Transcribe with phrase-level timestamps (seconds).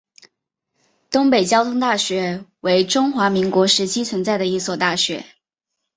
[1.11, 5.23] 东北交通大学为中华民国时期存在的一所大学。